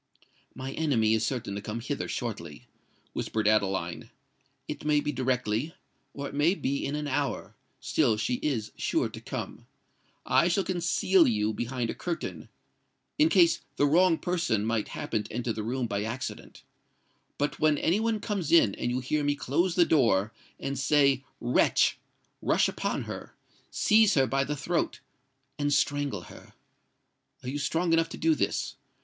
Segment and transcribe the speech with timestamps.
[0.55, 2.65] "My enemy is certain to come hither shortly,"
[3.13, 4.09] whispered Adeline:
[4.67, 9.67] "it may be directly—or it may be in an hour;—still she is sure to come.
[10.25, 15.53] I shall conceal you behind a curtain—in case the wrong person might happen to enter
[15.53, 16.63] the room by accident.
[17.37, 21.23] But when any one comes in, and you hear me close the door and say
[21.41, 21.99] 'WRETCH!'
[22.41, 26.53] rush upon her—seize her by the throat—and strangle her.
[27.43, 28.77] Are you strong enough to do this?